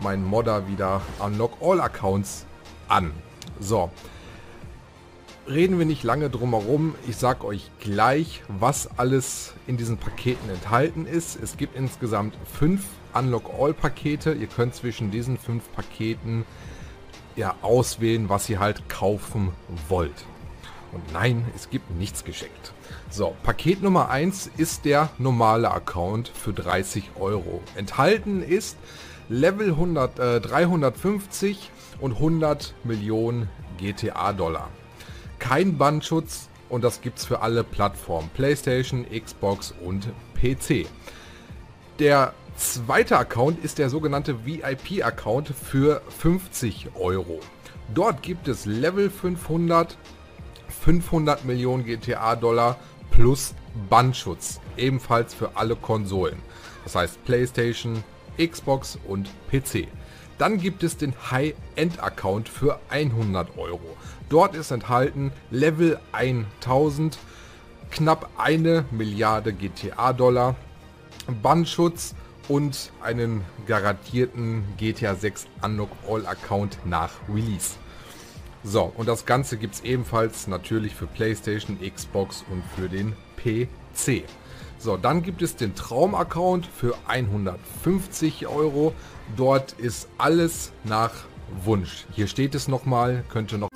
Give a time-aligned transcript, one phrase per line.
[0.00, 2.46] mein Modder wieder Unlock All Accounts
[2.88, 3.12] an.
[3.58, 3.90] So.
[5.48, 6.94] Reden wir nicht lange drum herum.
[7.08, 11.40] Ich sag euch gleich, was alles in diesen Paketen enthalten ist.
[11.42, 12.84] Es gibt insgesamt fünf
[13.14, 14.32] Unlock All Pakete.
[14.32, 16.44] Ihr könnt zwischen diesen fünf Paketen
[17.36, 19.50] ja auswählen, was ihr halt kaufen
[19.88, 20.24] wollt.
[20.92, 22.72] Und nein, es gibt nichts geschenkt.
[23.10, 27.62] So, Paket Nummer 1 ist der normale Account für 30 Euro.
[27.76, 28.76] Enthalten ist
[29.30, 33.48] Level 100, äh, 350 und 100 Millionen
[33.78, 34.68] GTA-Dollar.
[35.38, 38.28] Kein Bandschutz und das gibt's für alle Plattformen.
[38.34, 40.88] Playstation, Xbox und PC.
[42.00, 47.38] Der zweite Account ist der sogenannte VIP-Account für 50 Euro.
[47.94, 49.96] Dort gibt es Level 500,
[50.82, 52.78] 500 Millionen GTA-Dollar
[53.12, 53.54] plus
[53.88, 54.60] Bandschutz.
[54.76, 56.42] Ebenfalls für alle Konsolen.
[56.82, 58.02] Das heißt PlayStation,
[58.46, 59.88] Xbox und PC.
[60.38, 63.96] Dann gibt es den High-End-Account für 100 Euro.
[64.30, 67.18] Dort ist enthalten Level 1000,
[67.90, 70.56] knapp eine Milliarde GTA-Dollar,
[71.42, 72.14] Bandschutz
[72.48, 77.74] und einen garantierten GTA 6 Unlock All Account nach Release.
[78.64, 84.24] So, und das Ganze gibt es ebenfalls natürlich für PlayStation, Xbox und für den PC.
[84.82, 88.94] So, dann gibt es den Traum-Account für 150 Euro.
[89.36, 91.12] Dort ist alles nach
[91.62, 92.06] Wunsch.
[92.12, 93.68] Hier steht es nochmal, könnte noch...